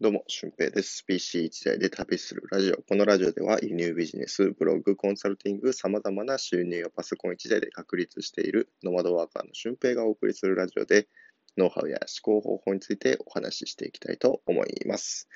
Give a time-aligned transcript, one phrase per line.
[0.00, 1.04] どうも、俊平です。
[1.06, 2.76] PC 一台で旅するラジオ。
[2.76, 11.08] このラジオでは輸入ビジネス、ブログ、コンサルティング、様々な収入をパソコン一台で確立しているノマドワーカーの俊平がお送りするラジオで、
[11.56, 15.28] ノウハウや思考方法についてお話ししていきたいと思います。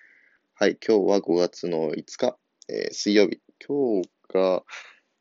[0.54, 2.38] はい、今日は5月の5日、
[2.68, 3.40] えー水曜日。
[3.66, 4.62] 今日が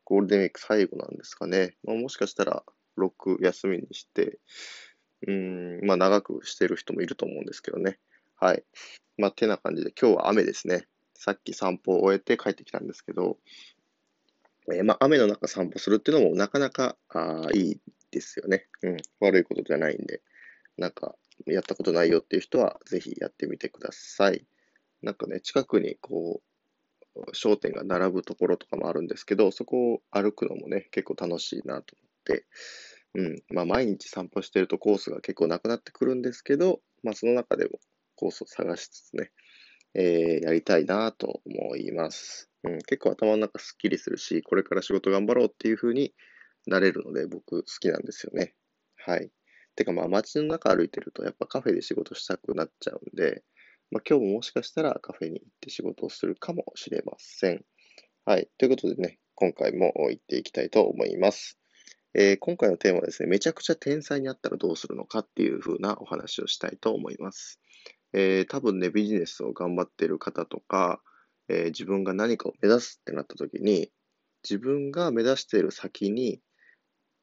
[0.04, 1.74] ゴールデンウィーク最後なんですかね。
[1.82, 2.62] まあ、もしかしたら
[2.96, 4.38] 6休みにして、
[5.26, 7.98] うん、まあ長くしてる人もいると思うんですけどね。
[8.42, 8.64] はい。
[9.18, 10.88] まあ、てな感じで、今日は雨ですね。
[11.14, 13.38] さっき散歩を終えて帰ってきたんですけど、
[14.74, 17.80] えーまあ、雨の中散歩するっていうのもなかなかあいい
[18.10, 18.66] ですよね。
[18.82, 18.96] うん。
[19.20, 20.22] 悪いことじゃないんで、
[20.76, 21.14] なんか、
[21.46, 24.44] やったことないよっていう人は、ぜひやってみてください。
[25.02, 26.42] なんかね、近くにこ
[27.14, 32.46] う、商店が並ぶところとかもあるんですけど、そこを歩くのもね、結構楽しいなと思って、
[33.14, 33.42] うん。
[33.54, 37.78] まあ、毎日散歩してるとコースが結構なくなってくるんですけど、まあ、その中でも
[38.22, 39.32] コースを探しつつね、
[39.94, 42.48] えーやりたいなと思います。
[42.62, 46.14] うん、結構頭の中すっきりするし、これから仕事頑張ろうっていう風に
[46.68, 48.54] なれるので、僕好きなんですよね。
[48.96, 49.30] はい。
[49.74, 53.42] てかまあ街の中歩いてるとやっぱカフェで仕事したくなっちゃうんで、
[53.90, 57.64] まあ今日ももしかしたらカフェに行って仕事をするかもしれません。
[58.24, 58.48] はい。
[58.56, 61.58] ということでね、今回も行っていきたいと思います。
[62.14, 67.58] えー今回のテーマはですね、めちゃくちゃ天才になったらどうするのかっていう風なお話をしたいと思います。
[68.12, 71.00] えー多分ね、ビジネスを頑張ってる方とか、
[71.48, 73.90] えー自分が何かを目指すってなった時に、
[74.42, 76.40] 自分が目指している先に、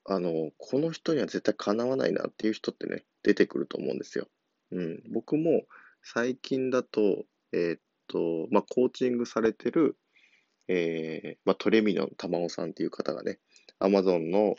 [0.06, 4.28] あの、この人には絶対かなわないなっていう人ってね、出てくると思うんですよ。
[4.72, 5.04] うん。
[5.12, 5.64] 僕も
[6.02, 9.98] 最近だと、えーっと、まあ、コーチングされてる、
[10.68, 13.40] えーまあ、トレミの玉尾さんっていう方がね、
[13.80, 14.56] Amazon の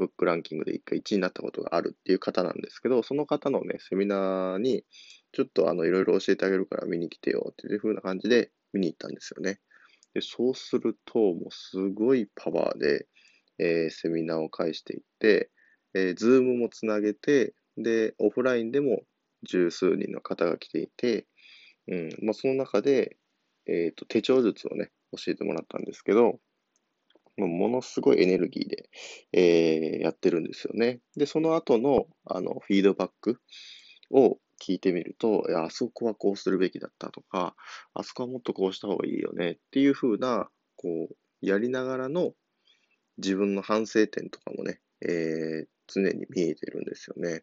[0.00, 4.84] ブックランキングで一回1位になったことがあるっていう方なんですけど、その方のね、セミナーに、
[5.32, 9.60] ちょっとあの、いろいろ教えてあげるから見に来てよっていう風な感じで見に行ったんですよね。
[10.14, 13.06] で、そうすると、もうすごいパワーで、
[13.58, 15.50] えーセミナーを介していって、
[15.92, 19.02] えー、ズームもつなげて、で、オフラインでも
[19.42, 21.26] 十数人の方が来ていて、
[21.88, 23.18] うん、まあ、その中で、
[23.66, 26.40] えっと、手帳術をね、教えてもらったんですけど、
[27.40, 28.90] もうものすごいエネルギーで、
[29.32, 31.00] えーやってるんですよね。
[31.16, 33.40] で、その後の、あの、フィードバック
[34.10, 37.54] を聞いてみると、いや、あそこはこうするべきだったとか、
[37.94, 42.32] あそこはもっとこうした方がいいよねっていう風な、こう、やりながらの
[43.18, 47.42] 自分の反省点とかもね、えー常に見えてるんですよね。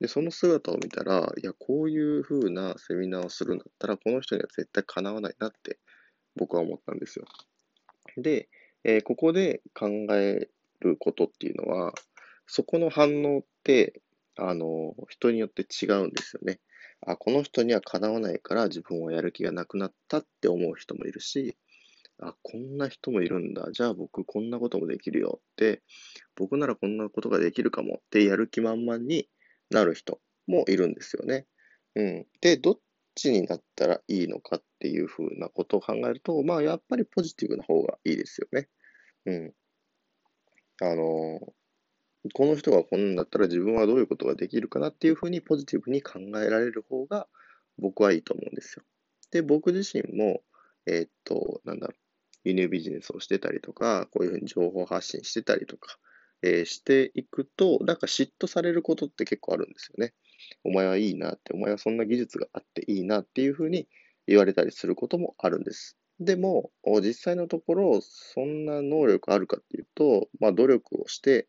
[0.00, 5.78] で、その姿を見たら、いや、こういう風なセミナーをするんだったら、この人には絶対かなわないなって
[6.36, 7.26] 僕は思ったんですよ。
[8.16, 8.48] で、
[8.84, 10.48] えーここで考え
[10.80, 11.92] ることっていうのは、
[12.46, 14.00] そこの反応って、
[14.36, 16.60] あの、人によって違うんですよね。
[17.06, 21.56] あ、この人にはかなわないから自分はやる気がなくなったって思う人もいるし、
[22.20, 23.68] あ、こんな人もいるんだ。
[23.72, 25.82] じゃあ僕こんなこともできるよって、
[26.36, 29.28] 僕ならこんなことができるかもってやる気満々に
[29.70, 31.46] なる人もいるんですよね。
[31.94, 32.26] うん。
[32.40, 32.80] で、どっ
[33.14, 38.68] ちになったらいいのかっていうふうなことを考えると、まあやっぱりポジティブな方がいいですよね。
[39.26, 39.54] うん。
[40.80, 41.40] あの、
[42.34, 47.28] この人がこんなんだったら自分はどういうことができるかなっていうふうにポジティブに考えられる方が
[47.78, 48.84] 僕はいいと思うんですよ。
[49.30, 50.42] で、僕自身も、
[50.86, 51.96] えーっと、なんだろう、
[52.44, 55.98] 輸入ビジネスをしてたりとか、こういうふうに情報発信してたりとか、
[56.42, 60.14] えーしていくと、なんか嫉妬されることって結構あるんですよね。
[60.64, 63.88] お前はいいなって、お前はそんな技術があっていいなっていうふうに
[64.26, 65.96] 言われたりすることもあるんです。
[66.20, 66.70] でも、
[67.00, 71.48] 実際のところ、そんな能力あるかっていうと、まあ努力をして、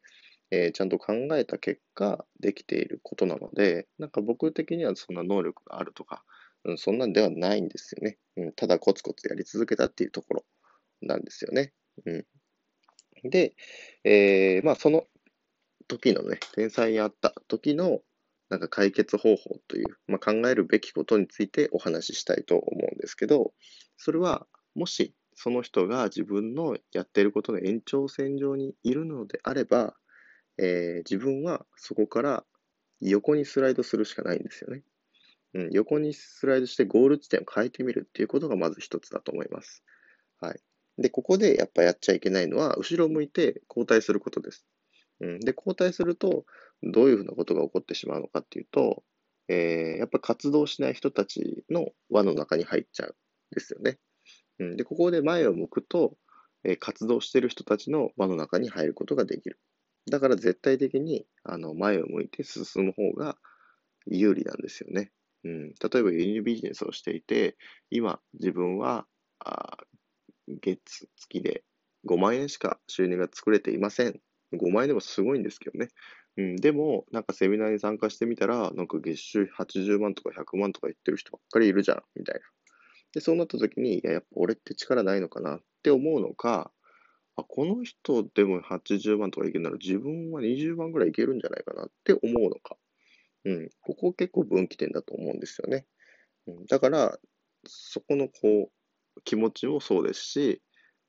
[0.52, 6.24] えーちゃんと考えた結果、できていることなので、なんか僕的にはそんな能力があるとか、
[6.66, 8.18] うん、そんなんではないんですよね。
[8.38, 10.46] うん、ただコツコツやり続けたっていうところ
[11.02, 11.74] なんですよね。
[12.06, 12.12] う
[13.26, 13.30] ん。
[13.30, 13.56] で、
[14.04, 15.06] えーまあその
[15.88, 18.02] 時のね、天才にあった時の
[18.50, 23.54] なんか解決方法という、まあ、考えるべきことについてお話ししたいと思うんですけど、
[23.98, 24.46] それは
[24.76, 29.96] もしその人が自分のやっていることの延長線上にいるのであれば、
[30.58, 32.46] えー自分はそこから
[33.02, 34.84] 横にスライドするしかないんですよね。
[35.56, 39.84] うん、横にスライドしてゴール地点を変えてみるっていうことがまず一つだと思います。
[40.40, 40.60] はい。
[40.98, 44.66] で、ここでやっぱやっちゃいけないのは、後ろを向いて後退することです。
[45.20, 46.46] うん、で、後退すると、
[46.92, 49.04] どういうふうなことが起こってしまうのかっていうと、
[49.48, 53.14] えーやっぱ活動しない人たちの輪の中に入っちゃうん
[53.52, 54.00] ですよね。
[54.60, 56.18] うん、で、ここで前を向くと、
[56.64, 59.60] え活動してる人たちの輪の中に入ることができる。
[60.10, 63.38] だから絶対的にあの前を向いて進む方が
[64.06, 65.12] 有利なんですよね。
[65.44, 67.58] うん、例えば輸入ビジネスをしていて、
[67.90, 69.06] 今自分は
[69.40, 69.78] あ
[70.62, 71.64] 月、月で
[72.06, 74.20] 5万円しか収入が作れていません。
[74.54, 75.90] 5万円でもすごいんですけどね。
[76.38, 82.42] うん、でも、なんかセミナーに参加してみたら、なんか月収80万とか100万とか言ってる人ばっかりいるじゃん、みたいな。
[83.14, 86.72] で、そうなった時に、いや、やっぱ俺って力ないのかなって思うのか、
[87.36, 92.78] あ、この人でも80万とかいけるなら自分は20万ぐらいいけるんじゃないかなって思うのか。
[93.46, 95.86] うん、ここ結構分岐点だと思うんですよね。
[96.48, 97.20] うん、だから、
[97.66, 100.62] そこのこう、気持ちもそうですし、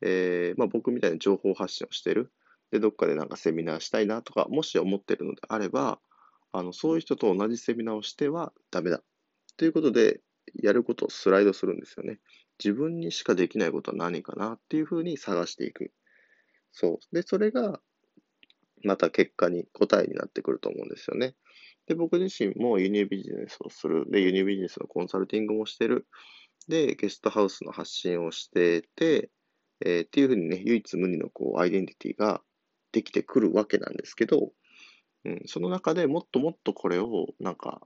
[0.03, 2.33] えー、まあ、僕みたいに情報発信をしてる。
[2.75, 6.01] で、どっかでなんかセミナーしたいなとか、もし思ってるのであれば、
[6.51, 9.01] あの、そういう人と同じセミナーをしてはダメだ。
[9.57, 10.21] ということで、
[10.61, 12.19] やることをスライドするんですよね。
[12.59, 15.93] 自分にしかできないことは何かなっていうふうに探していく。
[16.73, 17.15] そう。
[17.15, 17.81] で、それが、
[18.83, 21.37] また結果に、答えになってくると思うんですよね。
[21.87, 24.11] で、僕自身も輸入ビジネスをする。
[24.11, 26.09] で、輸入ビジネスのコンサルティングもしてる。
[26.67, 29.31] で、ゲストハウスの発信をしてて、
[29.85, 32.43] えー、っていうふうにね、唯一無二のこうアイデンティティが
[32.95, 34.53] できてくるわけなんですけど、
[35.25, 37.81] うん、その中でもっともっとこれをなんか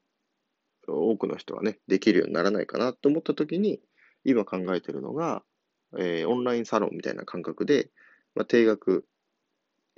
[0.87, 3.81] 多くの人がね、できるようにならないかなと思った時に、
[4.25, 5.43] 今考えてるのが、
[5.99, 7.91] えー、オンラインサロンみたいな感覚で、
[8.35, 9.07] まあ、定額、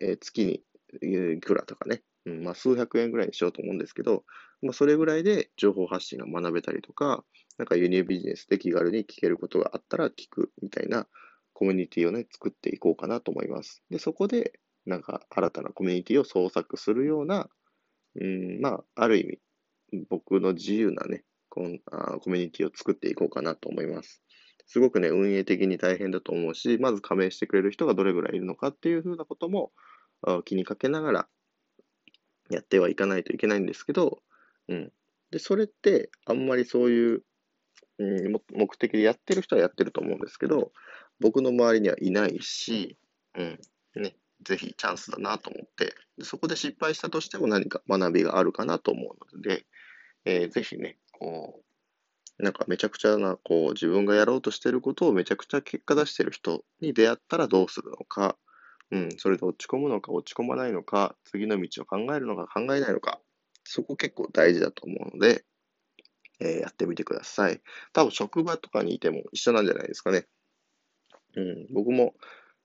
[0.00, 0.62] えー、月に
[1.02, 4.24] いくらとかね、うんまあ、数百円ぐらいにしようと思うんですけど、
[4.62, 7.24] まあ、それぐらいで情報発信が学べたりとか、
[7.58, 11.06] なんか輸入ビジネスで気軽に聞けることがあったら聞くみたいな
[11.52, 13.82] コミュニティをね、作っていこうかなと思います。
[13.90, 14.58] で、そこで、
[14.90, 17.48] なんか新たなコミュニティを創作するような、
[18.16, 19.38] うん、まあ、ある意
[19.92, 24.22] 味、僕の自由なね、コンあコミュニティを作っていこうかなと思います。
[24.66, 29.72] すごくね、運営的に大変だと思うし、まず加盟してくれる人がどれぐらいいるのかっていうふうなことも
[30.44, 31.28] 気にかけながら
[32.50, 34.18] やってはいかないといけないんですけど、
[34.68, 34.92] うん。
[35.30, 37.22] で、それってあんまりそういう、
[37.98, 40.72] うん、目的でやってる人はやってると思うんですけど、
[41.20, 42.96] 僕の周りにはいないし、
[43.36, 43.58] うん、
[44.42, 49.66] ぜひチャンスだなと思って、そこで失敗したとしても何か学びがあるかなと思うので、
[50.24, 51.62] えー、ぜひね、こ
[52.38, 58.36] う、なんかめちゃくちゃな、こう、自分がやろうとしてることをめちゃくちゃ結果出してる人に出会ったらどうするのか、
[58.90, 63.20] うん、それで落ち込むのか落ち込まないのか、次の道を考えるのか考えないのか、
[63.64, 65.44] そこ結構大事だと思うので、
[66.40, 67.60] えー、やってみてください。
[67.92, 70.26] 多分職場とかにいても一緒なんじゃないですかね。
[71.36, 72.14] うん、僕も、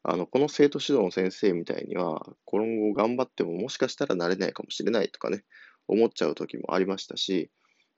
[0.07, 5.43] あの、この生徒指導の先生みたいには、今後頑張ってももしかしたらなれないかもしれないとかね、
[5.87, 7.49] 思っちゃう時もありましたし、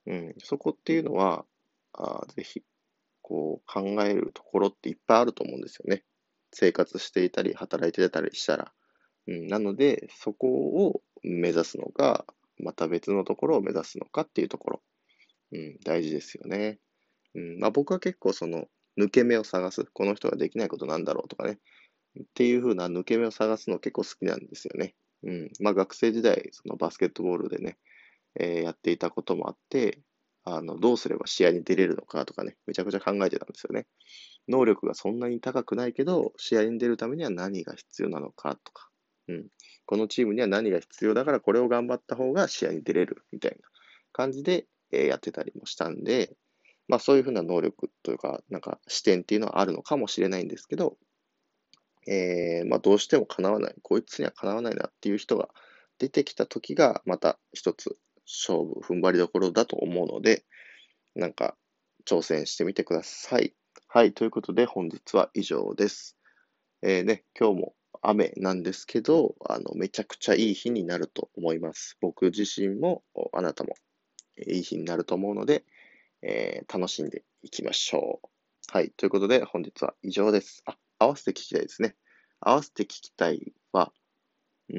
[0.06, 1.44] うん、そこっていうのは、
[1.92, 2.62] あぜひ、
[3.20, 6.02] こう、考えるところっていっぱいあると思うんですよね。
[6.50, 8.72] 生活していたり、働いてたりしたら。
[9.26, 12.24] うん、なので、そこを目指すのか、
[12.56, 14.82] また別のところを目指すのかっていうところ、
[15.52, 16.78] うん、大事ですよね。
[17.34, 18.66] うんまあ、僕は結構その
[18.98, 19.84] 抜け目を探す。
[19.84, 21.58] この人ができないことなんだろうとかね。
[22.20, 24.94] っていう風な抜け目を探すの結構好きなんですよね。
[25.24, 25.50] うん。
[25.60, 27.78] まあ学生時代、そのバスケットボールでね、
[28.38, 30.00] えー、やっていたこともあって、
[30.44, 33.86] あの、どうすれば試合に出れるのかとかね、めちゃくちゃ考えてたんですよね。
[34.48, 38.88] 能力がそんなに高くないけど、試合に出るためには何が必要なのかとか、
[39.28, 39.48] うん。
[39.84, 43.68] このチームには何が必要だからこれを頑張った方が試合に出れるみたいな
[44.12, 46.34] 感じで、えー、やってたりもしたんで、
[46.88, 50.96] まあそういうふうな能力というか、なんか視点っていうのはあるのかもしれないんですけど、
[52.06, 55.48] えー、まあどうしても叶わない、こいつには叶わないなっていう人が
[55.98, 60.44] 出てきた時が、また一つ勝負、踏ん張りどころだと思うので、
[61.14, 61.56] なんか
[62.06, 63.54] 挑戦してみてください。
[63.88, 66.16] はい、ということで本日は以上です。
[66.82, 71.96] えー、ね、今日も雨なんですけど、あの、めちゃくちゃいい日になると思います。
[72.00, 73.02] 僕自身も、
[73.32, 73.74] あなたも
[74.46, 75.64] いい日になると思うので、
[76.22, 78.28] えー、楽しんでいきましょう。
[78.70, 78.90] はい。
[78.90, 80.62] ということで、本日は以上です。
[80.66, 81.96] あ、合わせて聞きたいですね。
[82.40, 83.92] 合わせて聞きたいは、
[84.70, 84.78] うー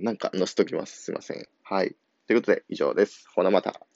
[0.00, 1.04] ん、なんか載せときます。
[1.04, 1.48] すいません。
[1.64, 1.96] はい。
[2.28, 3.26] ということで、以上です。
[3.34, 3.87] ほなまた。